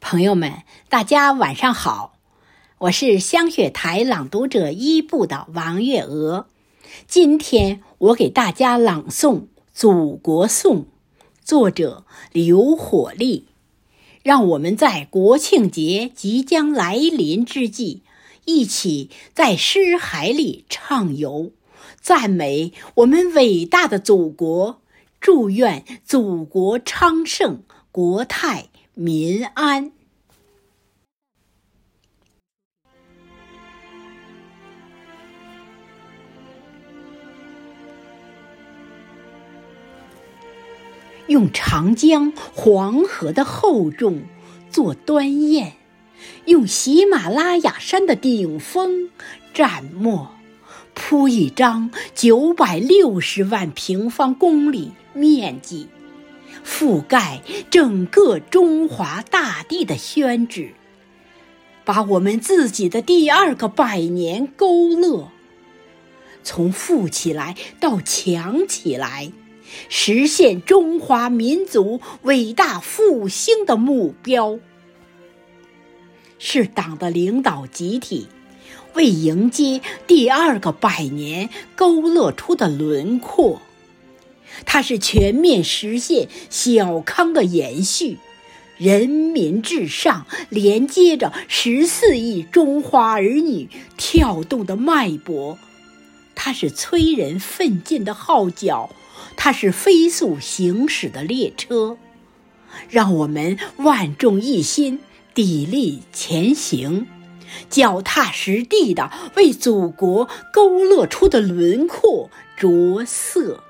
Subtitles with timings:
[0.00, 2.14] 朋友们，大家晚上好，
[2.78, 6.46] 我是香雪台朗读者一部的王月娥。
[7.06, 9.34] 今天我给大家朗诵
[9.74, 10.82] 《祖国颂》，
[11.42, 13.46] 作者刘火力。
[14.22, 18.02] 让我们在国庆节即将来临之际，
[18.44, 21.50] 一起在诗海里畅游，
[22.00, 24.80] 赞美我们伟大的祖国，
[25.20, 28.68] 祝愿祖国昌盛，国泰。
[29.00, 29.92] 民安，
[41.28, 44.24] 用长江、黄河的厚重
[44.68, 45.74] 做端砚，
[46.46, 49.10] 用喜马拉雅山的顶峰
[49.54, 50.32] 蘸墨，
[50.94, 55.86] 铺一张九百六十万平方公里面积。
[56.64, 60.74] 覆盖整个中华大地的宣纸，
[61.84, 65.30] 把我们自己的第二个百年勾勒，
[66.42, 69.32] 从富起来到强起来，
[69.88, 74.58] 实现中华民族伟大复兴的目标，
[76.38, 78.28] 是党的领导集体
[78.94, 83.60] 为迎接第二个百年勾勒出的轮廓。
[84.66, 88.18] 它是全面实现小康的延续，
[88.76, 95.58] 人民至上连接着十四亿中华儿女跳动的脉搏，
[96.34, 98.90] 它是催人奋进的号角，
[99.36, 101.96] 它是飞速行驶的列车，
[102.88, 105.00] 让我们万众一心，
[105.34, 107.06] 砥砺前行，
[107.68, 113.64] 脚踏实地地为祖国勾勒出的轮廓着色。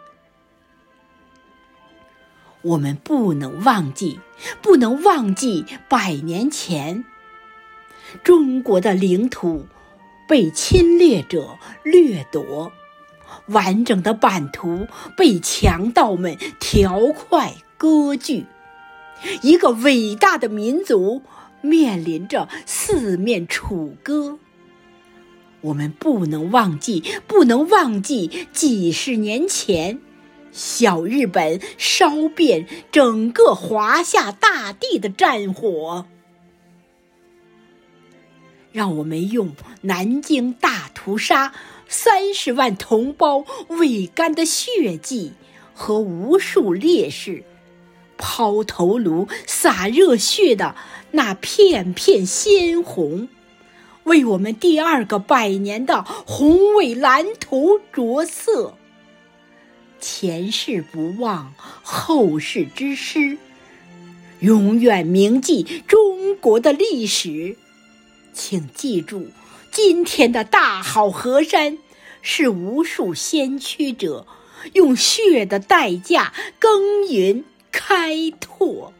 [2.62, 4.20] 我们不能忘记，
[4.60, 7.04] 不能忘记百年前，
[8.24, 9.66] 中国的领土
[10.28, 12.72] 被侵略者掠夺，
[13.46, 18.46] 完整的版图被强盗们条块割据，
[19.42, 21.22] 一个伟大的民族
[21.60, 24.38] 面临着四面楚歌。
[25.60, 30.00] 我们不能忘记，不能忘记几十年前。
[30.58, 36.04] 小日本烧遍整个华夏大地的战火，
[38.72, 41.52] 让我们用南京大屠杀
[41.86, 45.34] 三十万同胞未干的血迹
[45.72, 47.44] 和无数烈士
[48.16, 50.74] 抛头颅洒热血的
[51.12, 53.28] 那片片鲜红，
[54.02, 58.74] 为我们第二个百年的宏伟蓝图着色。
[60.00, 63.36] 前世不忘，后世之师，
[64.40, 67.56] 永远铭记中国的历史。
[68.32, 69.28] 请记住，
[69.72, 71.78] 今天的大好河山，
[72.22, 74.26] 是无数先驱者
[74.74, 78.92] 用血的代价耕耘开拓。